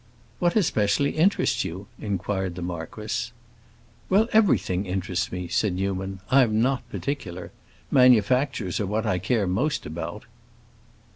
[0.39, 3.29] "What especially interests you?" inquired the marquis.
[4.09, 6.21] "Well, everything interests me," said Newman.
[6.31, 7.51] "I am not particular.
[7.91, 10.25] Manufactures are what I care most about."